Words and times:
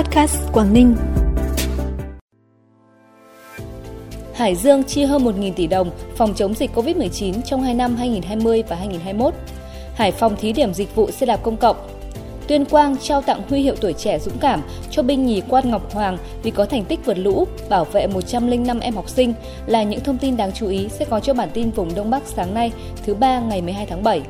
Podcast 0.00 0.36
Quảng 0.52 0.72
Ninh. 0.72 0.96
Hải 4.34 4.54
Dương 4.54 4.84
chi 4.84 5.04
hơn 5.04 5.24
1.000 5.24 5.52
tỷ 5.52 5.66
đồng 5.66 5.90
phòng 6.16 6.34
chống 6.34 6.54
dịch 6.54 6.70
COVID-19 6.74 7.42
trong 7.42 7.62
2 7.62 7.74
năm 7.74 7.96
2020 7.96 8.62
và 8.68 8.76
2021. 8.76 9.34
Hải 9.94 10.12
Phòng 10.12 10.36
thí 10.36 10.52
điểm 10.52 10.74
dịch 10.74 10.94
vụ 10.94 11.10
xe 11.10 11.26
đạp 11.26 11.36
công 11.42 11.56
cộng. 11.56 11.76
Tuyên 12.48 12.64
Quang 12.64 12.96
trao 12.96 13.22
tặng 13.22 13.42
huy 13.48 13.60
hiệu 13.60 13.74
tuổi 13.80 13.92
trẻ 13.92 14.18
dũng 14.18 14.38
cảm 14.40 14.62
cho 14.90 15.02
binh 15.02 15.26
nhì 15.26 15.40
Quan 15.48 15.70
Ngọc 15.70 15.94
Hoàng 15.94 16.18
vì 16.42 16.50
có 16.50 16.64
thành 16.64 16.84
tích 16.84 17.00
vượt 17.04 17.18
lũ, 17.18 17.46
bảo 17.68 17.84
vệ 17.84 18.06
105 18.06 18.80
em 18.80 18.94
học 18.94 19.08
sinh 19.08 19.34
là 19.66 19.82
những 19.82 20.00
thông 20.00 20.18
tin 20.18 20.36
đáng 20.36 20.52
chú 20.52 20.68
ý 20.68 20.88
sẽ 20.88 21.04
có 21.04 21.20
cho 21.20 21.34
bản 21.34 21.48
tin 21.54 21.70
vùng 21.70 21.94
Đông 21.94 22.10
Bắc 22.10 22.22
sáng 22.26 22.54
nay, 22.54 22.72
thứ 23.06 23.14
ba 23.14 23.40
ngày 23.40 23.62
12 23.62 23.86
tháng 23.86 24.02
7. 24.02 24.22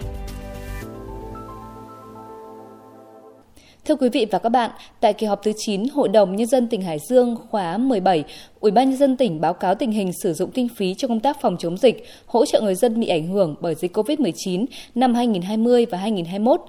Thưa 3.90 3.96
quý 3.96 4.08
vị 4.08 4.26
và 4.30 4.38
các 4.38 4.48
bạn, 4.48 4.70
tại 5.00 5.12
kỳ 5.12 5.26
họp 5.26 5.42
thứ 5.42 5.52
9 5.56 5.88
Hội 5.88 6.08
đồng 6.08 6.36
Nhân 6.36 6.46
dân 6.46 6.68
tỉnh 6.68 6.82
Hải 6.82 6.98
Dương 7.08 7.36
khóa 7.50 7.78
17, 7.78 8.24
Ủy 8.60 8.70
ban 8.70 8.90
Nhân 8.90 8.98
dân 8.98 9.16
tỉnh 9.16 9.40
báo 9.40 9.54
cáo 9.54 9.74
tình 9.74 9.92
hình 9.92 10.12
sử 10.22 10.32
dụng 10.32 10.50
kinh 10.50 10.68
phí 10.68 10.94
cho 10.94 11.08
công 11.08 11.20
tác 11.20 11.40
phòng 11.40 11.56
chống 11.58 11.76
dịch, 11.76 12.04
hỗ 12.26 12.46
trợ 12.46 12.60
người 12.60 12.74
dân 12.74 13.00
bị 13.00 13.08
ảnh 13.08 13.26
hưởng 13.26 13.54
bởi 13.60 13.74
dịch 13.74 13.96
COVID-19 13.96 14.66
năm 14.94 15.14
2020 15.14 15.86
và 15.90 15.98
2021. 15.98 16.60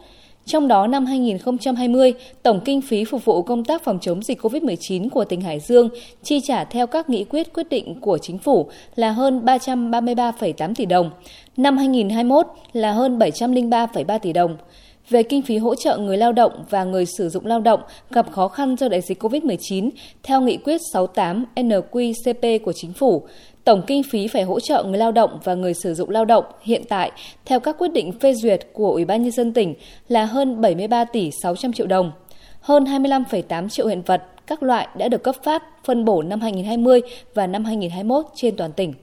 Trong 0.46 0.68
đó 0.68 0.88
năm 0.88 1.06
2020, 1.06 2.14
tổng 2.44 2.60
kinh 2.66 2.82
phí 2.82 3.06
phục 3.06 3.26
vụ 3.26 3.42
công 3.42 3.66
tác 3.66 3.84
phòng 3.84 4.00
chống 4.02 4.24
dịch 4.24 4.42
COVID-19 4.42 5.10
của 5.10 5.26
tỉnh 5.26 5.42
Hải 5.42 5.60
Dương 5.60 5.90
chi 6.24 6.40
trả 6.44 6.64
theo 6.64 6.88
các 6.88 7.10
nghị 7.10 7.24
quyết 7.24 7.54
quyết 7.54 7.70
định 7.70 8.00
của 8.02 8.18
chính 8.18 8.38
phủ 8.38 8.70
là 8.96 9.12
hơn 9.12 9.46
333,8 9.46 10.74
tỷ 10.76 10.86
đồng. 10.86 11.10
Năm 11.58 11.78
2021 11.78 12.48
là 12.74 12.92
hơn 12.92 13.20
703,3 13.20 14.20
tỷ 14.20 14.34
đồng 14.34 14.58
về 15.10 15.24
kinh 15.24 15.42
phí 15.42 15.58
hỗ 15.58 15.76
trợ 15.76 15.98
người 15.98 16.18
lao 16.18 16.32
động 16.32 16.66
và 16.70 16.84
người 16.84 17.06
sử 17.06 17.30
dụng 17.30 17.46
lao 17.46 17.60
động 17.60 17.80
gặp 18.10 18.32
khó 18.32 18.48
khăn 18.48 18.76
do 18.76 18.90
đại 18.90 19.02
dịch 19.02 19.24
COVID-19 19.24 19.90
theo 20.24 20.42
nghị 20.42 20.58
quyết 20.58 20.82
68 20.94 21.46
NQCP 21.56 22.60
của 22.60 22.74
chính 22.74 22.94
phủ. 22.94 23.28
Tổng 23.64 23.82
kinh 23.88 24.04
phí 24.04 24.28
phải 24.28 24.44
hỗ 24.44 24.60
trợ 24.60 24.84
người 24.84 24.98
lao 24.98 25.12
động 25.12 25.40
và 25.44 25.54
người 25.54 25.74
sử 25.74 25.94
dụng 25.94 26.10
lao 26.10 26.26
động 26.26 26.46
hiện 26.62 26.82
tại 26.90 27.12
theo 27.46 27.60
các 27.60 27.76
quyết 27.80 27.94
định 27.94 28.12
phê 28.12 28.34
duyệt 28.34 28.68
của 28.74 28.92
Ủy 28.92 29.06
ban 29.06 29.24
nhân 29.24 29.32
dân 29.32 29.54
tỉnh 29.54 29.74
là 30.08 30.26
hơn 30.26 30.62
73 30.62 31.06
tỷ 31.06 31.30
600 31.44 31.74
triệu 31.74 31.88
đồng. 31.88 32.12
Hơn 32.62 32.84
25,8 32.84 33.70
triệu 33.70 33.88
hiện 33.88 34.02
vật 34.02 34.24
các 34.48 34.64
loại 34.64 34.88
đã 34.98 35.08
được 35.08 35.24
cấp 35.24 35.36
phát 35.44 35.64
phân 35.84 36.06
bổ 36.06 36.22
năm 36.22 36.42
2020 36.42 37.02
và 37.34 37.48
năm 37.48 37.66
2021 37.66 38.26
trên 38.36 38.56
toàn 38.56 38.72
tỉnh. 38.72 38.94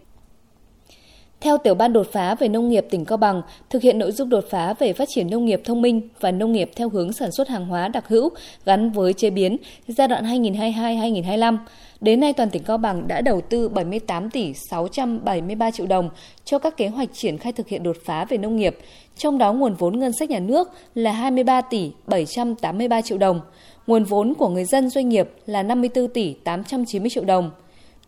Theo 1.40 1.58
tiểu 1.58 1.74
ban 1.74 1.92
đột 1.92 2.06
phá 2.12 2.34
về 2.34 2.48
nông 2.48 2.68
nghiệp 2.68 2.86
tỉnh 2.90 3.04
Cao 3.04 3.18
Bằng, 3.18 3.42
thực 3.70 3.82
hiện 3.82 3.98
nội 3.98 4.12
dung 4.12 4.28
đột 4.28 4.44
phá 4.50 4.74
về 4.78 4.92
phát 4.92 5.08
triển 5.08 5.30
nông 5.30 5.44
nghiệp 5.44 5.60
thông 5.64 5.82
minh 5.82 6.08
và 6.20 6.30
nông 6.30 6.52
nghiệp 6.52 6.70
theo 6.76 6.88
hướng 6.88 7.12
sản 7.12 7.32
xuất 7.32 7.48
hàng 7.48 7.66
hóa 7.66 7.88
đặc 7.88 8.08
hữu 8.08 8.28
gắn 8.64 8.90
với 8.90 9.12
chế 9.12 9.30
biến 9.30 9.56
giai 9.88 10.08
đoạn 10.08 10.24
2022-2025. 10.24 11.58
Đến 12.00 12.20
nay 12.20 12.32
toàn 12.32 12.50
tỉnh 12.50 12.62
Cao 12.62 12.78
Bằng 12.78 13.08
đã 13.08 13.20
đầu 13.20 13.40
tư 13.40 13.68
78 13.68 14.30
tỷ 14.30 14.54
673 14.70 15.70
triệu 15.70 15.86
đồng 15.86 16.10
cho 16.44 16.58
các 16.58 16.76
kế 16.76 16.88
hoạch 16.88 17.08
triển 17.12 17.38
khai 17.38 17.52
thực 17.52 17.68
hiện 17.68 17.82
đột 17.82 17.96
phá 18.04 18.24
về 18.24 18.38
nông 18.38 18.56
nghiệp, 18.56 18.78
trong 19.16 19.38
đó 19.38 19.52
nguồn 19.52 19.74
vốn 19.74 19.98
ngân 19.98 20.12
sách 20.12 20.30
nhà 20.30 20.38
nước 20.38 20.68
là 20.94 21.12
23 21.12 21.60
tỷ 21.60 21.90
783 22.06 23.02
triệu 23.02 23.18
đồng, 23.18 23.40
nguồn 23.86 24.04
vốn 24.04 24.34
của 24.34 24.48
người 24.48 24.64
dân 24.64 24.90
doanh 24.90 25.08
nghiệp 25.08 25.30
là 25.46 25.62
54 25.62 26.08
tỷ 26.08 26.32
890 26.32 27.10
triệu 27.10 27.24
đồng 27.24 27.50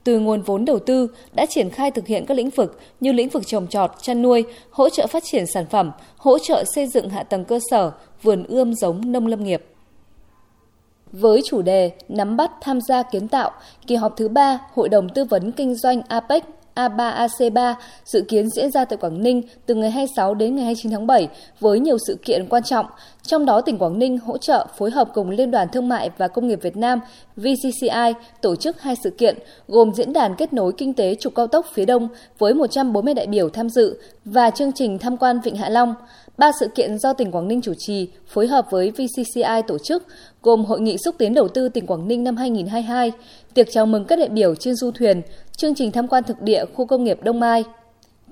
từ 0.04 0.20
nguồn 0.20 0.42
vốn 0.42 0.64
đầu 0.64 0.78
tư 0.78 1.08
đã 1.32 1.46
triển 1.46 1.70
khai 1.70 1.90
thực 1.90 2.06
hiện 2.06 2.26
các 2.26 2.36
lĩnh 2.36 2.50
vực 2.50 2.80
như 3.00 3.12
lĩnh 3.12 3.28
vực 3.28 3.46
trồng 3.46 3.66
trọt, 3.66 3.90
chăn 4.02 4.22
nuôi, 4.22 4.44
hỗ 4.70 4.88
trợ 4.88 5.06
phát 5.06 5.22
triển 5.26 5.46
sản 5.46 5.66
phẩm, 5.66 5.92
hỗ 6.16 6.38
trợ 6.38 6.64
xây 6.74 6.86
dựng 6.86 7.08
hạ 7.08 7.22
tầng 7.22 7.44
cơ 7.44 7.60
sở, 7.70 7.92
vườn 8.22 8.44
ươm 8.44 8.74
giống 8.74 9.12
nông 9.12 9.26
lâm 9.26 9.44
nghiệp. 9.44 9.64
Với 11.12 11.42
chủ 11.44 11.62
đề 11.62 11.92
Nắm 12.08 12.36
bắt 12.36 12.50
tham 12.60 12.80
gia 12.80 13.02
kiến 13.02 13.28
tạo, 13.28 13.50
kỳ 13.86 13.94
họp 13.94 14.16
thứ 14.16 14.28
3 14.28 14.58
Hội 14.74 14.88
đồng 14.88 15.08
Tư 15.08 15.24
vấn 15.24 15.52
Kinh 15.52 15.74
doanh 15.74 16.02
APEC 16.08 16.44
A3AC3 16.88 17.74
dự 18.04 18.24
kiến 18.28 18.50
diễn 18.50 18.70
ra 18.70 18.84
tại 18.84 18.96
Quảng 18.96 19.22
Ninh 19.22 19.42
từ 19.66 19.74
ngày 19.74 19.90
26 19.90 20.34
đến 20.34 20.56
ngày 20.56 20.64
29 20.64 20.92
tháng 20.92 21.06
7 21.06 21.28
với 21.60 21.80
nhiều 21.80 21.96
sự 22.06 22.18
kiện 22.22 22.46
quan 22.48 22.62
trọng, 22.62 22.86
trong 23.22 23.44
đó 23.44 23.60
tỉnh 23.60 23.78
Quảng 23.78 23.98
Ninh 23.98 24.18
hỗ 24.18 24.38
trợ 24.38 24.66
phối 24.78 24.90
hợp 24.90 25.08
cùng 25.14 25.30
Liên 25.30 25.50
đoàn 25.50 25.68
Thương 25.68 25.88
mại 25.88 26.10
và 26.18 26.28
Công 26.28 26.48
nghiệp 26.48 26.58
Việt 26.62 26.76
Nam 26.76 27.00
VCCI 27.36 28.12
tổ 28.40 28.56
chức 28.56 28.82
hai 28.82 28.96
sự 29.04 29.10
kiện 29.10 29.38
gồm 29.68 29.94
diễn 29.94 30.12
đàn 30.12 30.34
kết 30.34 30.52
nối 30.52 30.72
kinh 30.72 30.94
tế 30.94 31.14
trục 31.14 31.34
cao 31.34 31.46
tốc 31.46 31.66
phía 31.72 31.84
Đông 31.84 32.08
với 32.38 32.54
140 32.54 33.14
đại 33.14 33.26
biểu 33.26 33.48
tham 33.48 33.68
dự 33.68 34.00
và 34.24 34.50
chương 34.50 34.72
trình 34.72 34.98
tham 34.98 35.16
quan 35.16 35.40
Vịnh 35.40 35.56
Hạ 35.56 35.68
Long. 35.68 35.94
Ba 36.40 36.52
sự 36.60 36.68
kiện 36.68 36.98
do 36.98 37.12
tỉnh 37.12 37.30
Quảng 37.30 37.48
Ninh 37.48 37.62
chủ 37.62 37.72
trì, 37.78 38.08
phối 38.26 38.46
hợp 38.46 38.66
với 38.70 38.90
VCCI 38.90 39.62
tổ 39.66 39.78
chức, 39.78 40.06
gồm 40.42 40.64
Hội 40.64 40.80
nghị 40.80 40.96
xúc 41.04 41.14
tiến 41.18 41.34
đầu 41.34 41.48
tư 41.48 41.68
tỉnh 41.68 41.86
Quảng 41.86 42.08
Ninh 42.08 42.24
năm 42.24 42.36
2022, 42.36 43.12
tiệc 43.54 43.66
chào 43.70 43.86
mừng 43.86 44.04
các 44.04 44.18
đại 44.18 44.28
biểu 44.28 44.54
trên 44.54 44.74
du 44.74 44.90
thuyền, 44.90 45.22
chương 45.56 45.74
trình 45.74 45.92
tham 45.92 46.08
quan 46.08 46.24
thực 46.24 46.42
địa 46.42 46.64
khu 46.74 46.86
công 46.86 47.04
nghiệp 47.04 47.18
Đông 47.22 47.40
Mai. 47.40 47.64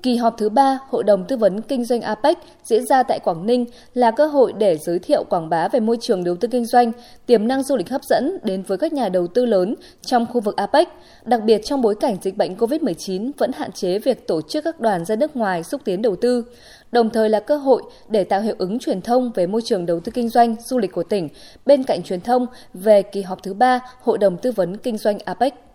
Kỳ 0.03 0.15
họp 0.15 0.37
thứ 0.37 0.49
ba 0.49 0.79
Hội 0.89 1.03
đồng 1.03 1.25
Tư 1.27 1.37
vấn 1.37 1.61
Kinh 1.61 1.85
doanh 1.85 2.01
APEC 2.01 2.37
diễn 2.63 2.85
ra 2.85 3.03
tại 3.03 3.19
Quảng 3.19 3.45
Ninh 3.45 3.65
là 3.93 4.11
cơ 4.11 4.25
hội 4.25 4.53
để 4.53 4.77
giới 4.77 4.99
thiệu 4.99 5.23
quảng 5.29 5.49
bá 5.49 5.67
về 5.67 5.79
môi 5.79 5.97
trường 6.01 6.23
đầu 6.23 6.35
tư 6.35 6.47
kinh 6.47 6.65
doanh, 6.65 6.91
tiềm 7.25 7.47
năng 7.47 7.63
du 7.63 7.75
lịch 7.77 7.89
hấp 7.89 8.03
dẫn 8.03 8.37
đến 8.43 8.63
với 8.63 8.77
các 8.77 8.93
nhà 8.93 9.09
đầu 9.09 9.27
tư 9.27 9.45
lớn 9.45 9.75
trong 10.01 10.25
khu 10.25 10.41
vực 10.41 10.55
APEC, 10.55 10.87
đặc 11.25 11.41
biệt 11.45 11.61
trong 11.65 11.81
bối 11.81 11.95
cảnh 11.99 12.17
dịch 12.21 12.37
bệnh 12.37 12.55
COVID-19 12.55 13.31
vẫn 13.37 13.51
hạn 13.51 13.71
chế 13.71 13.99
việc 13.99 14.27
tổ 14.27 14.41
chức 14.41 14.63
các 14.63 14.79
đoàn 14.79 15.05
ra 15.05 15.15
nước 15.15 15.35
ngoài 15.35 15.63
xúc 15.63 15.81
tiến 15.85 16.01
đầu 16.01 16.15
tư, 16.15 16.43
đồng 16.91 17.09
thời 17.09 17.29
là 17.29 17.39
cơ 17.39 17.57
hội 17.57 17.81
để 18.09 18.23
tạo 18.23 18.41
hiệu 18.41 18.55
ứng 18.57 18.79
truyền 18.79 19.01
thông 19.01 19.31
về 19.35 19.47
môi 19.47 19.61
trường 19.65 19.85
đầu 19.85 19.99
tư 19.99 20.11
kinh 20.11 20.29
doanh 20.29 20.55
du 20.65 20.77
lịch 20.77 20.91
của 20.91 21.03
tỉnh, 21.03 21.29
bên 21.65 21.83
cạnh 21.83 22.03
truyền 22.03 22.21
thông 22.21 22.45
về 22.73 23.01
kỳ 23.01 23.21
họp 23.21 23.43
thứ 23.43 23.53
ba 23.53 23.79
Hội 24.01 24.17
đồng 24.17 24.37
Tư 24.37 24.51
vấn 24.51 24.77
Kinh 24.77 24.97
doanh 24.97 25.17
APEC. 25.25 25.68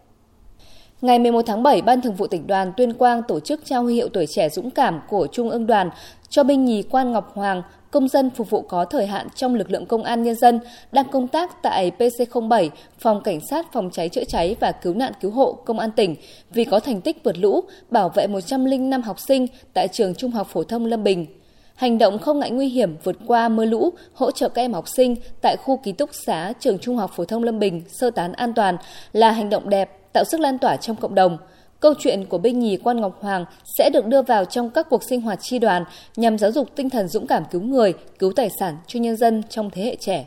Ngày 1.05 1.19
11 1.19 1.43
tháng 1.47 1.63
7, 1.63 1.83
Ban 1.83 2.01
Thường 2.01 2.15
vụ 2.15 2.27
tỉnh 2.27 2.47
đoàn 2.47 2.73
Tuyên 2.77 2.93
Quang 2.93 3.23
tổ 3.23 3.41
chức 3.41 3.61
trao 3.65 3.83
huy 3.83 3.95
hiệu 3.95 4.09
tuổi 4.09 4.27
trẻ 4.27 4.49
dũng 4.49 4.71
cảm 4.71 5.01
của 5.09 5.27
Trung 5.33 5.51
ương 5.51 5.67
đoàn 5.67 5.91
cho 6.29 6.45
binh 6.45 6.65
nhì 6.65 6.83
Quan 6.83 7.13
Ngọc 7.13 7.35
Hoàng, 7.35 7.63
công 7.91 8.09
dân 8.09 8.31
phục 8.31 8.51
vụ 8.51 8.63
có 8.63 8.85
thời 8.85 9.07
hạn 9.07 9.27
trong 9.35 9.55
lực 9.55 9.71
lượng 9.71 9.87
công 9.87 10.03
an 10.03 10.23
nhân 10.23 10.35
dân 10.35 10.61
đang 10.93 11.05
công 11.09 11.29
tác 11.29 11.63
tại 11.63 11.91
PC07, 11.99 12.69
Phòng 12.99 13.21
Cảnh 13.21 13.41
sát 13.51 13.73
Phòng 13.73 13.91
cháy 13.93 14.09
chữa 14.09 14.25
cháy 14.25 14.57
và 14.61 14.73
Cứu 14.73 14.95
nạn 14.95 15.13
Cứu 15.21 15.31
hộ 15.31 15.53
Công 15.53 15.79
an 15.79 15.91
tỉnh 15.91 16.17
vì 16.51 16.65
có 16.65 16.81
thành 16.81 17.01
tích 17.01 17.25
vượt 17.25 17.39
lũ, 17.39 17.61
bảo 17.91 18.09
vệ 18.09 18.27
105 18.27 19.03
học 19.03 19.21
sinh 19.21 19.47
tại 19.75 19.89
trường 19.89 20.15
Trung 20.15 20.31
học 20.31 20.49
phổ 20.51 20.65
thông 20.65 20.87
Lâm 20.87 21.05
Bình. 21.05 21.27
Hành 21.75 21.99
động 21.99 22.19
không 22.19 22.39
ngại 22.39 22.51
nguy 22.51 22.69
hiểm 22.69 22.97
vượt 23.05 23.17
qua 23.27 23.49
mưa 23.49 23.65
lũ, 23.65 23.91
hỗ 24.15 24.31
trợ 24.31 24.49
các 24.49 24.63
em 24.63 24.73
học 24.73 24.89
sinh 24.89 25.17
tại 25.43 25.57
khu 25.57 25.77
ký 25.77 25.93
túc 25.93 26.11
xá 26.27 26.53
trường 26.61 26.79
Trung 26.79 26.97
học 26.97 27.11
phổ 27.17 27.25
thông 27.25 27.45
Lâm 27.45 27.59
Bình 27.59 27.83
sơ 27.89 28.11
tán 28.11 28.33
an 28.33 28.55
toàn 28.55 28.77
là 29.13 29.31
hành 29.31 29.51
động 29.51 29.69
đẹp 29.69 30.01
tạo 30.15 30.25
sức 30.25 30.41
lan 30.41 30.59
tỏa 30.59 30.77
trong 30.77 30.97
cộng 30.97 31.15
đồng. 31.15 31.39
Câu 31.81 31.95
chuyện 31.99 32.25
của 32.25 32.39
binh 32.39 32.61
nhì 32.61 32.77
Quan 32.77 33.01
Ngọc 33.01 33.19
Hoàng 33.23 33.45
sẽ 33.79 33.91
được 33.93 34.07
đưa 34.07 34.23
vào 34.23 34.45
trong 34.45 34.71
các 34.71 34.87
cuộc 34.91 35.03
sinh 35.03 35.21
hoạt 35.21 35.39
tri 35.43 35.59
đoàn 35.59 35.85
nhằm 36.17 36.39
giáo 36.39 36.53
dục 36.53 36.69
tinh 36.77 36.91
thần 36.91 37.09
dũng 37.09 37.27
cảm 37.27 37.43
cứu 37.51 37.61
người, 37.63 37.95
cứu 38.19 38.33
tài 38.37 38.51
sản 38.61 38.77
cho 38.87 39.01
nhân 39.01 39.17
dân 39.17 39.43
trong 39.49 39.71
thế 39.71 39.83
hệ 39.83 39.97
trẻ. 40.01 40.27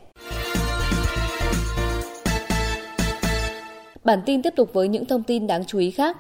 Bản 4.03 4.21
tin 4.25 4.41
tiếp 4.41 4.53
tục 4.55 4.69
với 4.73 4.87
những 4.87 5.05
thông 5.05 5.23
tin 5.23 5.47
đáng 5.47 5.65
chú 5.65 5.79
ý 5.79 5.91
khác. 5.91 6.17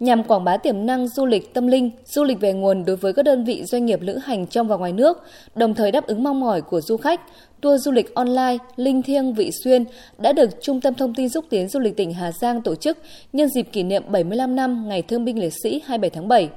Nhằm 0.00 0.24
quảng 0.24 0.44
bá 0.44 0.56
tiềm 0.56 0.86
năng 0.86 1.08
du 1.08 1.26
lịch 1.26 1.54
tâm 1.54 1.66
linh, 1.66 1.90
du 2.04 2.24
lịch 2.24 2.40
về 2.40 2.52
nguồn 2.52 2.84
đối 2.84 2.96
với 2.96 3.12
các 3.12 3.22
đơn 3.22 3.44
vị 3.44 3.64
doanh 3.64 3.86
nghiệp 3.86 4.00
lữ 4.02 4.16
hành 4.16 4.46
trong 4.46 4.68
và 4.68 4.76
ngoài 4.76 4.92
nước, 4.92 5.22
đồng 5.54 5.74
thời 5.74 5.92
đáp 5.92 6.06
ứng 6.06 6.22
mong 6.22 6.40
mỏi 6.40 6.60
của 6.62 6.80
du 6.80 6.96
khách, 6.96 7.20
tour 7.60 7.84
du 7.84 7.92
lịch 7.92 8.14
online 8.14 8.56
Linh 8.76 9.02
Thiêng 9.02 9.34
Vị 9.34 9.50
Xuyên 9.64 9.84
đã 10.18 10.32
được 10.32 10.50
Trung 10.62 10.80
tâm 10.80 10.94
Thông 10.94 11.14
tin 11.14 11.28
xúc 11.28 11.44
tiến 11.50 11.68
du 11.68 11.80
lịch 11.80 11.96
tỉnh 11.96 12.12
Hà 12.12 12.32
Giang 12.32 12.62
tổ 12.62 12.74
chức 12.74 12.98
nhân 13.32 13.48
dịp 13.48 13.62
kỷ 13.72 13.82
niệm 13.82 14.02
75 14.08 14.56
năm 14.56 14.88
Ngày 14.88 15.02
Thương 15.02 15.24
binh 15.24 15.38
Liệt 15.38 15.52
sĩ 15.62 15.82
27 15.84 16.10
tháng 16.10 16.28
7. 16.28 16.48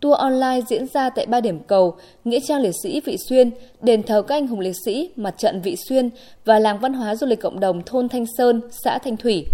Tour 0.00 0.18
online 0.18 0.60
diễn 0.68 0.86
ra 0.86 1.10
tại 1.10 1.26
ba 1.26 1.40
điểm 1.40 1.60
cầu 1.66 1.96
Nghĩa 2.24 2.40
trang 2.40 2.60
liệt 2.60 2.74
sĩ 2.82 3.00
Vị 3.00 3.16
Xuyên, 3.28 3.50
đền 3.82 4.02
thờ 4.02 4.22
các 4.22 4.34
anh 4.34 4.46
hùng 4.46 4.60
liệt 4.60 4.76
sĩ, 4.84 5.10
mặt 5.16 5.34
trận 5.38 5.60
Vị 5.60 5.76
Xuyên 5.88 6.10
và 6.44 6.58
làng 6.58 6.78
văn 6.78 6.92
hóa 6.92 7.14
du 7.14 7.26
lịch 7.26 7.40
cộng 7.40 7.60
đồng 7.60 7.82
thôn 7.86 8.08
Thanh 8.08 8.24
Sơn, 8.38 8.60
xã 8.84 8.98
Thanh 8.98 9.16
Thủy. 9.16 9.44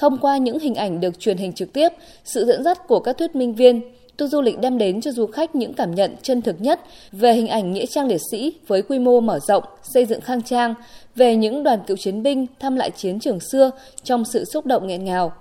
Thông 0.00 0.18
qua 0.18 0.36
những 0.36 0.58
hình 0.58 0.74
ảnh 0.74 1.00
được 1.00 1.20
truyền 1.20 1.36
hình 1.36 1.52
trực 1.52 1.72
tiếp, 1.72 1.88
sự 2.24 2.44
dẫn 2.44 2.64
dắt 2.64 2.88
của 2.88 3.00
các 3.00 3.18
thuyết 3.18 3.36
minh 3.36 3.54
viên, 3.54 3.82
tour 4.16 4.32
du 4.32 4.40
lịch 4.40 4.58
đem 4.58 4.78
đến 4.78 5.00
cho 5.00 5.12
du 5.12 5.26
khách 5.26 5.54
những 5.54 5.74
cảm 5.74 5.94
nhận 5.94 6.14
chân 6.22 6.42
thực 6.42 6.60
nhất 6.60 6.80
về 7.12 7.32
hình 7.32 7.48
ảnh 7.48 7.72
nghĩa 7.72 7.86
trang 7.86 8.06
liệt 8.06 8.20
sĩ 8.30 8.52
với 8.66 8.82
quy 8.82 8.98
mô 8.98 9.20
mở 9.20 9.38
rộng, 9.48 9.64
xây 9.94 10.04
dựng 10.04 10.20
khang 10.20 10.42
trang, 10.42 10.74
về 11.16 11.36
những 11.36 11.62
đoàn 11.62 11.78
cựu 11.86 11.96
chiến 11.96 12.22
binh 12.22 12.46
thăm 12.60 12.76
lại 12.76 12.90
chiến 12.90 13.20
trường 13.20 13.40
xưa 13.40 13.70
trong 14.02 14.24
sự 14.24 14.44
xúc 14.44 14.66
động 14.66 14.86
nghẹn 14.86 15.04
ngào. 15.04 15.32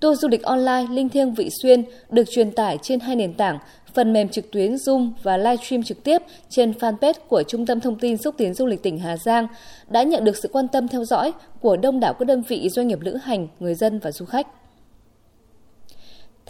Tour 0.00 0.20
du 0.20 0.28
lịch 0.28 0.42
online 0.42 0.86
Linh 0.90 1.08
Thiêng 1.08 1.34
Vị 1.34 1.48
Xuyên 1.62 1.84
được 2.10 2.30
truyền 2.30 2.50
tải 2.50 2.78
trên 2.82 3.00
hai 3.00 3.16
nền 3.16 3.34
tảng 3.34 3.58
phần 3.94 4.12
mềm 4.12 4.28
trực 4.28 4.50
tuyến 4.50 4.74
Zoom 4.74 5.10
và 5.22 5.36
livestream 5.36 5.82
trực 5.82 6.04
tiếp 6.04 6.22
trên 6.48 6.72
fanpage 6.72 7.14
của 7.28 7.42
Trung 7.42 7.66
tâm 7.66 7.80
Thông 7.80 7.98
tin 7.98 8.16
Xúc 8.16 8.34
tiến 8.38 8.54
Du 8.54 8.66
lịch 8.66 8.82
tỉnh 8.82 8.98
Hà 8.98 9.16
Giang 9.16 9.46
đã 9.88 10.02
nhận 10.02 10.24
được 10.24 10.36
sự 10.36 10.48
quan 10.52 10.68
tâm 10.68 10.88
theo 10.88 11.04
dõi 11.04 11.32
của 11.60 11.76
đông 11.76 12.00
đảo 12.00 12.14
các 12.18 12.24
đơn 12.24 12.42
vị 12.48 12.68
doanh 12.68 12.88
nghiệp 12.88 12.98
lữ 13.00 13.16
hành, 13.16 13.48
người 13.60 13.74
dân 13.74 13.98
và 13.98 14.12
du 14.12 14.24
khách 14.24 14.46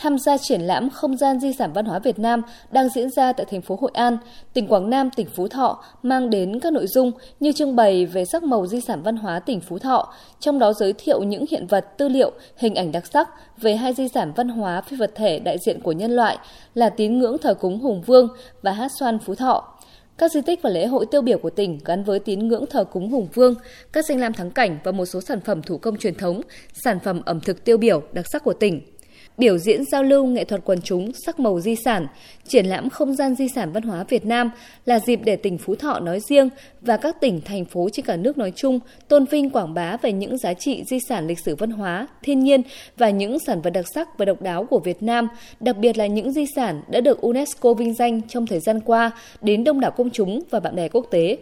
tham 0.01 0.19
gia 0.19 0.39
triển 0.39 0.61
lãm 0.61 0.91
Không 0.91 1.17
gian 1.17 1.41
di 1.41 1.53
sản 1.53 1.73
văn 1.73 1.85
hóa 1.85 1.99
Việt 1.99 2.19
Nam 2.19 2.43
đang 2.71 2.89
diễn 2.89 3.11
ra 3.11 3.33
tại 3.33 3.47
thành 3.51 3.63
phố 3.63 3.79
Hội 3.81 3.91
An, 3.95 4.19
tỉnh 4.53 4.67
Quảng 4.67 4.91
Nam, 4.91 5.11
tỉnh 5.17 5.27
Phú 5.37 5.49
Thọ 5.49 5.85
mang 6.03 6.31
đến 6.31 6.61
các 6.61 6.73
nội 6.73 6.87
dung 6.87 7.13
như 7.41 7.53
trưng 7.53 7.77
bày 7.77 8.07
về 8.07 8.25
sắc 8.25 8.43
màu 8.43 8.67
di 8.67 8.81
sản 8.81 9.03
văn 9.03 9.17
hóa 9.17 9.41
tỉnh 9.41 9.61
Phú 9.61 9.79
Thọ, 9.79 10.13
trong 10.41 10.59
đó 10.59 10.73
giới 10.73 10.93
thiệu 10.93 11.23
những 11.23 11.45
hiện 11.51 11.67
vật, 11.67 11.99
tư 11.99 12.09
liệu, 12.09 12.33
hình 12.57 12.75
ảnh 12.75 12.93
đặc 12.93 13.07
sắc 13.07 13.29
về 13.57 13.77
hai 13.77 13.95
di 13.95 14.09
sản 14.09 14.33
văn 14.37 14.49
hóa 14.49 14.81
phi 14.81 14.97
vật 14.97 15.13
thể 15.15 15.39
đại 15.39 15.59
diện 15.59 15.81
của 15.81 15.93
nhân 15.93 16.11
loại 16.11 16.39
là 16.75 16.91
tín 16.91 17.19
ngưỡng 17.19 17.39
thờ 17.39 17.55
cúng 17.55 17.81
Hùng 17.81 18.03
Vương 18.03 18.29
và 18.63 18.73
hát 18.73 18.91
xoan 18.99 19.19
Phú 19.19 19.35
Thọ. 19.35 19.75
Các 20.19 20.33
di 20.33 20.41
tích 20.41 20.63
và 20.63 20.71
lễ 20.71 20.87
hội 20.87 21.07
tiêu 21.07 21.23
biểu 21.23 21.39
của 21.39 21.51
tỉnh 21.51 21.79
gắn 21.85 22.05
với 22.05 22.19
tín 22.19 22.49
ngưỡng 22.49 22.67
thờ 22.67 22.85
cúng 22.85 23.11
hùng 23.11 23.29
vương, 23.35 23.55
các 23.93 24.05
danh 24.05 24.21
lam 24.21 24.33
thắng 24.33 24.51
cảnh 24.51 24.79
và 24.85 24.93
một 24.93 25.07
số 25.07 25.21
sản 25.21 25.41
phẩm 25.41 25.63
thủ 25.63 25.79
công 25.79 25.97
truyền 25.97 26.15
thống, 26.15 26.41
sản 26.73 26.99
phẩm 27.01 27.23
ẩm 27.25 27.41
thực 27.41 27.65
tiêu 27.65 27.79
biểu 27.79 28.03
đặc 28.13 28.25
sắc 28.33 28.45
của 28.45 28.53
tỉnh 28.53 28.81
biểu 29.41 29.59
diễn 29.59 29.85
giao 29.85 30.03
lưu 30.03 30.27
nghệ 30.27 30.45
thuật 30.45 30.61
quần 30.65 30.81
chúng 30.81 31.13
sắc 31.27 31.41
màu 31.41 31.61
di 31.61 31.77
sản, 31.77 32.07
triển 32.49 32.67
lãm 32.67 32.91
không 32.91 33.15
gian 33.15 33.35
di 33.35 33.49
sản 33.49 33.73
văn 33.73 33.83
hóa 33.83 34.05
Việt 34.09 34.27
Nam 34.27 34.51
là 34.87 34.99
dịp 34.99 35.21
để 35.25 35.37
tỉnh 35.37 35.59
Phú 35.59 35.75
Thọ 35.75 36.01
nói 36.01 36.21
riêng 36.21 36.49
và 36.81 36.97
các 36.97 37.21
tỉnh, 37.21 37.41
thành 37.41 37.65
phố 37.65 37.89
trên 37.93 38.07
cả 38.07 38.17
nước 38.17 38.39
nói 38.39 38.53
chung 38.57 38.81
tôn 39.09 39.25
vinh 39.25 39.51
quảng 39.51 39.75
bá 39.75 39.97
về 40.03 40.13
những 40.13 40.39
giá 40.39 40.55
trị 40.55 40.85
di 40.87 40.99
sản 41.09 41.27
lịch 41.27 41.39
sử 41.39 41.57
văn 41.57 41.71
hóa, 41.71 42.07
thiên 42.23 42.41
nhiên 42.41 42.63
và 42.97 43.11
những 43.11 43.39
sản 43.39 43.61
vật 43.61 43.71
đặc 43.71 43.85
sắc 43.95 44.19
và 44.19 44.25
độc 44.25 44.43
đáo 44.43 44.65
của 44.65 44.79
Việt 44.79 45.03
Nam, 45.03 45.29
đặc 45.61 45.77
biệt 45.77 45.99
là 45.99 46.07
những 46.07 46.33
di 46.33 46.47
sản 46.57 46.83
đã 46.89 47.01
được 47.01 47.21
UNESCO 47.21 47.75
vinh 47.75 47.95
danh 47.95 48.21
trong 48.29 48.47
thời 48.47 48.61
gian 48.61 48.81
qua 48.81 49.11
đến 49.41 49.65
đông 49.65 49.81
đảo 49.81 49.91
công 49.91 50.11
chúng 50.11 50.41
và 50.51 50.61
bạn 50.61 50.77
bè 50.77 50.89
quốc 50.89 51.07
tế. 51.11 51.39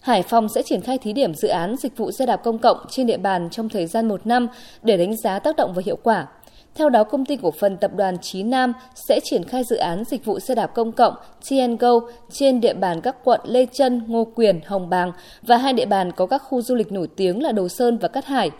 Hải 0.00 0.22
Phòng 0.22 0.48
sẽ 0.54 0.62
triển 0.62 0.80
khai 0.80 0.98
thí 0.98 1.12
điểm 1.12 1.34
dự 1.34 1.48
án 1.48 1.76
dịch 1.76 1.96
vụ 1.96 2.10
xe 2.12 2.26
đạp 2.26 2.36
công 2.36 2.58
cộng 2.58 2.76
trên 2.90 3.06
địa 3.06 3.16
bàn 3.16 3.48
trong 3.50 3.68
thời 3.68 3.86
gian 3.86 4.08
một 4.08 4.26
năm 4.26 4.48
để 4.82 4.96
đánh 4.96 5.16
giá 5.16 5.38
tác 5.38 5.56
động 5.56 5.72
và 5.74 5.82
hiệu 5.86 5.98
quả. 6.02 6.26
Theo 6.74 6.88
đó, 6.88 7.04
công 7.04 7.24
ty 7.24 7.36
cổ 7.36 7.50
phần 7.50 7.76
tập 7.76 7.90
đoàn 7.96 8.18
Chí 8.18 8.42
Nam 8.42 8.72
sẽ 8.94 9.20
triển 9.24 9.44
khai 9.44 9.64
dự 9.64 9.76
án 9.76 10.04
dịch 10.04 10.24
vụ 10.24 10.40
xe 10.40 10.54
đạp 10.54 10.66
công 10.66 10.92
cộng 10.92 11.14
TNGO 11.50 12.00
trên 12.30 12.60
địa 12.60 12.74
bàn 12.74 13.00
các 13.00 13.16
quận 13.24 13.40
Lê 13.44 13.66
Trân, 13.72 14.02
Ngô 14.06 14.24
Quyền, 14.34 14.60
Hồng 14.66 14.88
Bàng 14.88 15.12
và 15.42 15.56
hai 15.56 15.72
địa 15.72 15.86
bàn 15.86 16.12
có 16.12 16.26
các 16.26 16.38
khu 16.38 16.62
du 16.62 16.74
lịch 16.74 16.92
nổi 16.92 17.08
tiếng 17.16 17.42
là 17.42 17.52
Đồ 17.52 17.68
Sơn 17.68 17.98
và 17.98 18.08
Cát 18.08 18.24
Hải. 18.24 18.50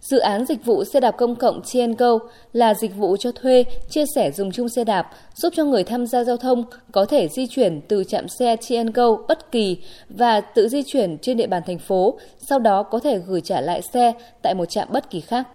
Dự 0.00 0.18
án 0.18 0.44
dịch 0.44 0.64
vụ 0.64 0.84
xe 0.84 1.00
đạp 1.00 1.10
công 1.10 1.36
cộng 1.36 1.60
TNGO 1.62 2.18
là 2.52 2.74
dịch 2.74 2.96
vụ 2.96 3.16
cho 3.16 3.32
thuê, 3.32 3.64
chia 3.90 4.04
sẻ 4.14 4.30
dùng 4.30 4.52
chung 4.52 4.68
xe 4.68 4.84
đạp, 4.84 5.10
giúp 5.34 5.52
cho 5.56 5.64
người 5.64 5.84
tham 5.84 6.06
gia 6.06 6.24
giao 6.24 6.36
thông 6.36 6.64
có 6.92 7.04
thể 7.04 7.28
di 7.28 7.46
chuyển 7.46 7.80
từ 7.88 8.04
trạm 8.04 8.28
xe 8.28 8.56
TNGO 8.56 9.16
bất 9.28 9.52
kỳ 9.52 9.76
và 10.08 10.40
tự 10.40 10.68
di 10.68 10.82
chuyển 10.82 11.18
trên 11.18 11.36
địa 11.36 11.46
bàn 11.46 11.62
thành 11.66 11.78
phố, 11.78 12.18
sau 12.38 12.58
đó 12.58 12.82
có 12.82 12.98
thể 12.98 13.18
gửi 13.18 13.40
trả 13.40 13.60
lại 13.60 13.82
xe 13.82 14.12
tại 14.42 14.54
một 14.54 14.66
trạm 14.66 14.88
bất 14.90 15.10
kỳ 15.10 15.20
khác. 15.20 15.48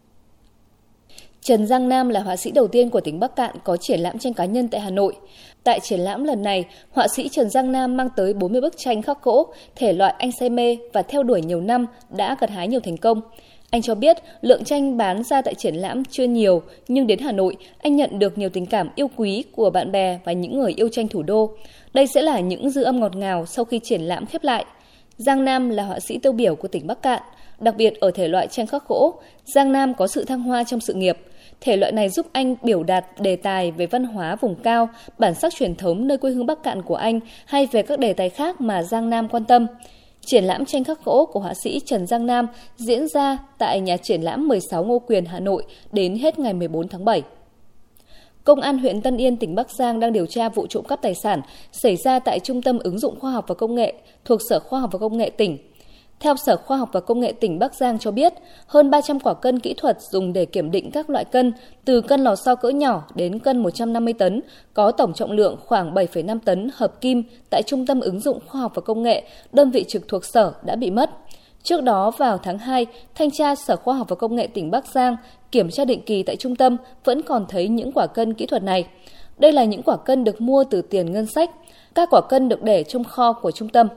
Trần 1.44 1.68
Giang 1.68 1.90
Nam 1.90 2.10
là 2.10 2.20
họa 2.20 2.36
sĩ 2.36 2.52
đầu 2.52 2.68
tiên 2.68 2.90
của 2.90 3.02
tỉnh 3.02 3.20
Bắc 3.20 3.36
Cạn 3.36 3.56
có 3.64 3.78
triển 3.78 4.00
lãm 4.00 4.20
tranh 4.20 4.34
cá 4.34 4.46
nhân 4.46 4.68
tại 4.68 4.82
Hà 4.82 4.90
Nội. 4.90 5.16
Tại 5.64 5.80
triển 5.80 6.00
lãm 6.00 6.24
lần 6.24 6.44
này, 6.44 6.66
họa 6.92 7.08
sĩ 7.08 7.30
Trần 7.30 7.50
Giang 7.50 7.72
Nam 7.72 7.98
mang 7.98 8.10
tới 8.16 8.34
40 8.34 8.62
bức 8.62 8.74
tranh 8.78 9.02
khắc 9.02 9.24
gỗ, 9.24 9.54
thể 9.76 9.94
loại 9.94 10.14
anh 10.18 10.32
say 10.32 10.50
mê 10.50 10.78
và 10.94 11.02
theo 11.02 11.24
đuổi 11.24 11.42
nhiều 11.42 11.62
năm 11.62 11.86
đã 12.10 12.36
gặt 12.40 12.50
hái 12.50 12.68
nhiều 12.68 12.80
thành 12.80 12.98
công. 12.98 13.22
Anh 13.70 13.82
cho 13.82 13.96
biết 13.96 14.18
lượng 14.42 14.64
tranh 14.64 14.98
bán 14.98 15.24
ra 15.24 15.42
tại 15.42 15.54
triển 15.54 15.76
lãm 15.76 16.06
chưa 16.06 16.24
nhiều, 16.24 16.62
nhưng 16.88 17.08
đến 17.08 17.20
Hà 17.20 17.32
Nội, 17.32 17.56
anh 17.80 17.96
nhận 17.96 18.20
được 18.20 18.38
nhiều 18.38 18.50
tình 18.50 18.66
cảm 18.66 18.90
yêu 18.96 19.08
quý 19.16 19.44
của 19.56 19.70
bạn 19.70 19.92
bè 19.92 20.20
và 20.26 20.32
những 20.32 20.60
người 20.60 20.74
yêu 20.76 20.90
tranh 20.92 21.08
thủ 21.08 21.24
đô. 21.24 21.52
Đây 21.94 22.08
sẽ 22.08 22.22
là 22.22 22.40
những 22.40 22.70
dư 22.70 22.84
âm 22.84 23.00
ngọt 23.00 23.16
ngào 23.16 23.46
sau 23.46 23.66
khi 23.66 23.80
triển 23.84 24.02
lãm 24.02 24.26
khép 24.26 24.44
lại. 24.44 24.66
Giang 25.18 25.46
Nam 25.46 25.70
là 25.70 25.84
họa 25.84 26.00
sĩ 26.00 26.18
tiêu 26.18 26.32
biểu 26.32 26.56
của 26.56 26.68
tỉnh 26.68 26.88
Bắc 26.88 27.02
Cạn, 27.02 27.22
đặc 27.60 27.76
biệt 27.78 27.94
ở 28.00 28.12
thể 28.12 28.28
loại 28.28 28.48
tranh 28.48 28.68
khắc 28.68 28.88
gỗ, 28.88 29.14
Giang 29.46 29.72
Nam 29.72 29.94
có 29.94 30.08
sự 30.08 30.26
thăng 30.26 30.42
hoa 30.42 30.64
trong 30.64 30.80
sự 30.80 30.94
nghiệp. 30.94 31.18
Thể 31.62 31.78
loại 31.78 31.92
này 31.92 32.10
giúp 32.10 32.26
anh 32.32 32.56
biểu 32.64 32.84
đạt 32.84 33.06
đề 33.20 33.36
tài 33.36 33.72
về 33.72 33.86
văn 33.86 34.04
hóa 34.04 34.36
vùng 34.36 34.56
cao, 34.56 34.90
bản 35.18 35.36
sắc 35.36 35.54
truyền 35.54 35.76
thống 35.76 36.08
nơi 36.08 36.18
quê 36.18 36.32
hương 36.32 36.46
Bắc 36.46 36.64
Cạn 36.64 36.82
của 36.82 36.96
anh 36.96 37.20
hay 37.46 37.68
về 37.72 37.82
các 37.82 38.00
đề 38.00 38.14
tài 38.14 38.30
khác 38.30 38.62
mà 38.62 38.84
Giang 38.84 39.10
Nam 39.10 39.28
quan 39.28 39.46
tâm. 39.46 39.68
Triển 40.26 40.44
lãm 40.44 40.66
tranh 40.66 40.84
khắc 40.84 41.06
gỗ 41.06 41.26
của 41.34 41.40
họa 41.40 41.54
sĩ 41.64 41.80
Trần 41.86 42.08
Giang 42.08 42.26
Nam 42.26 42.48
diễn 42.78 43.08
ra 43.08 43.38
tại 43.58 43.80
nhà 43.80 43.98
triển 43.98 44.22
lãm 44.22 44.48
16 44.48 44.84
Ngô 44.84 45.00
Quyền, 45.00 45.26
Hà 45.26 45.40
Nội 45.40 45.64
đến 45.92 46.18
hết 46.18 46.40
ngày 46.40 46.54
14 46.54 46.88
tháng 46.88 47.06
7. 47.06 47.24
Công 48.44 48.62
an 48.62 48.78
huyện 48.78 49.02
Tân 49.02 49.18
Yên, 49.18 49.38
tỉnh 49.38 49.56
Bắc 49.56 49.72
Giang 49.72 50.00
đang 50.00 50.14
điều 50.14 50.26
tra 50.26 50.50
vụ 50.50 50.68
trộm 50.68 50.84
cắp 50.86 51.02
tài 51.02 51.16
sản 51.16 51.42
xảy 51.72 51.96
ra 51.96 52.20
tại 52.20 52.40
Trung 52.40 52.62
tâm 52.62 52.80
ứng 52.80 53.00
dụng 53.00 53.20
khoa 53.20 53.32
học 53.32 53.46
và 53.48 53.56
công 53.56 53.76
nghệ 53.76 53.94
thuộc 54.26 54.40
Sở 54.50 54.60
Khoa 54.60 54.80
học 54.80 54.90
và 54.94 55.00
Công 55.00 55.18
nghệ 55.18 55.30
tỉnh. 55.30 55.58
Theo 56.22 56.36
Sở 56.36 56.58
Khoa 56.58 56.78
học 56.78 56.90
và 56.92 57.00
Công 57.00 57.20
nghệ 57.20 57.32
tỉnh 57.32 57.60
Bắc 57.60 57.76
Giang 57.76 58.00
cho 58.00 58.12
biết, 58.12 58.34
hơn 58.68 58.90
300 58.90 59.20
quả 59.20 59.34
cân 59.34 59.60
kỹ 59.60 59.74
thuật 59.74 60.02
dùng 60.02 60.34
để 60.34 60.46
kiểm 60.46 60.72
định 60.72 60.92
các 60.92 61.10
loại 61.10 61.26
cân, 61.26 61.54
từ 61.86 62.02
cân 62.02 62.22
lò 62.22 62.36
xo 62.36 62.56
cỡ 62.56 62.70
nhỏ 62.70 63.04
đến 63.16 63.40
cân 63.40 63.60
150 63.60 64.14
tấn, 64.14 64.42
có 64.74 64.92
tổng 64.92 65.14
trọng 65.14 65.32
lượng 65.32 65.58
khoảng 65.66 65.94
7,5 65.94 66.40
tấn 66.46 66.70
hợp 66.74 67.02
kim 67.02 67.24
tại 67.50 67.64
Trung 67.68 67.86
tâm 67.86 68.00
ứng 68.00 68.20
dụng 68.20 68.40
khoa 68.48 68.62
học 68.62 68.72
và 68.76 68.82
công 68.82 69.04
nghệ, 69.04 69.24
đơn 69.52 69.72
vị 69.72 69.86
trực 69.88 70.08
thuộc 70.08 70.26
Sở 70.26 70.54
đã 70.64 70.76
bị 70.76 70.92
mất. 70.92 71.10
Trước 71.64 71.84
đó 71.84 72.12
vào 72.12 72.38
tháng 72.38 72.58
2, 72.58 72.86
thanh 73.16 73.32
tra 73.32 73.56
Sở 73.56 73.76
Khoa 73.76 73.96
học 73.96 74.10
và 74.10 74.16
Công 74.16 74.36
nghệ 74.36 74.48
tỉnh 74.48 74.72
Bắc 74.72 74.86
Giang 74.88 75.16
kiểm 75.52 75.70
tra 75.70 75.86
định 75.86 76.02
kỳ 76.06 76.24
tại 76.24 76.36
trung 76.36 76.56
tâm 76.56 76.78
vẫn 77.04 77.22
còn 77.22 77.46
thấy 77.50 77.68
những 77.68 77.92
quả 77.92 78.08
cân 78.08 78.34
kỹ 78.34 78.46
thuật 78.46 78.64
này. 78.64 78.88
Đây 79.38 79.52
là 79.52 79.64
những 79.64 79.84
quả 79.84 79.98
cân 79.98 80.24
được 80.24 80.42
mua 80.42 80.64
từ 80.64 80.82
tiền 80.82 81.12
ngân 81.12 81.26
sách. 81.26 81.52
Các 81.96 82.10
quả 82.12 82.22
cân 82.22 82.50
được 82.50 82.64
để 82.64 82.84
trong 82.84 83.04
kho 83.04 83.34
của 83.34 83.52
trung 83.52 83.70
tâm. 83.70 83.88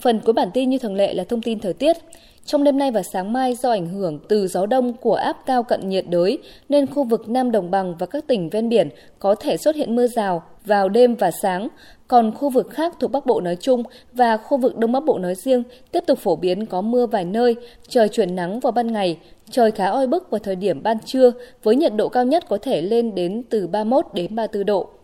Phần 0.00 0.20
cuối 0.24 0.32
bản 0.32 0.48
tin 0.54 0.70
như 0.70 0.78
thường 0.78 0.94
lệ 0.94 1.14
là 1.14 1.24
thông 1.24 1.42
tin 1.42 1.60
thời 1.60 1.72
tiết. 1.72 1.96
Trong 2.44 2.64
đêm 2.64 2.78
nay 2.78 2.90
và 2.90 3.02
sáng 3.02 3.32
mai 3.32 3.54
do 3.54 3.70
ảnh 3.70 3.88
hưởng 3.88 4.18
từ 4.28 4.48
gió 4.48 4.66
đông 4.66 4.92
của 4.92 5.14
áp 5.14 5.36
cao 5.46 5.62
cận 5.62 5.88
nhiệt 5.88 6.04
đới 6.08 6.38
nên 6.68 6.86
khu 6.86 7.04
vực 7.04 7.28
Nam 7.28 7.50
Đồng 7.50 7.70
Bằng 7.70 7.94
và 7.98 8.06
các 8.06 8.26
tỉnh 8.26 8.50
ven 8.50 8.68
biển 8.68 8.88
có 9.18 9.34
thể 9.34 9.56
xuất 9.56 9.76
hiện 9.76 9.96
mưa 9.96 10.06
rào 10.06 10.42
vào 10.64 10.88
đêm 10.88 11.14
và 11.14 11.30
sáng, 11.30 11.68
còn 12.08 12.32
khu 12.34 12.50
vực 12.50 12.70
khác 12.70 12.94
thuộc 13.00 13.10
Bắc 13.10 13.26
Bộ 13.26 13.40
nói 13.40 13.56
chung 13.60 13.82
và 14.12 14.36
khu 14.36 14.58
vực 14.58 14.76
Đông 14.76 14.92
Bắc 14.92 15.04
Bộ 15.04 15.18
nói 15.18 15.34
riêng 15.34 15.62
tiếp 15.92 16.04
tục 16.06 16.18
phổ 16.18 16.36
biến 16.36 16.66
có 16.66 16.80
mưa 16.80 17.06
vài 17.06 17.24
nơi, 17.24 17.56
trời 17.88 18.08
chuyển 18.08 18.36
nắng 18.36 18.60
vào 18.60 18.72
ban 18.72 18.92
ngày, 18.92 19.18
trời 19.50 19.70
khá 19.70 19.86
oi 19.86 20.06
bức 20.06 20.30
vào 20.30 20.38
thời 20.38 20.56
điểm 20.56 20.82
ban 20.82 20.98
trưa 21.04 21.32
với 21.62 21.76
nhiệt 21.76 21.94
độ 21.96 22.08
cao 22.08 22.24
nhất 22.24 22.44
có 22.48 22.58
thể 22.58 22.82
lên 22.82 23.14
đến 23.14 23.42
từ 23.50 23.66
31 23.66 24.06
đến 24.14 24.34
34 24.34 24.66
độ. 24.66 24.95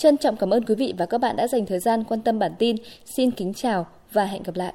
Trân 0.00 0.16
trọng 0.16 0.36
cảm 0.36 0.50
ơn 0.50 0.64
quý 0.64 0.74
vị 0.74 0.94
và 0.98 1.06
các 1.06 1.18
bạn 1.18 1.36
đã 1.36 1.48
dành 1.48 1.66
thời 1.66 1.78
gian 1.78 2.04
quan 2.04 2.20
tâm 2.20 2.38
bản 2.38 2.52
tin. 2.58 2.76
Xin 3.04 3.30
kính 3.30 3.54
chào 3.54 3.86
và 4.12 4.24
hẹn 4.24 4.42
gặp 4.42 4.56
lại. 4.56 4.68